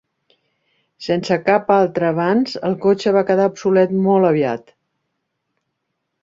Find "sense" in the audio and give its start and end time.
1.07-1.35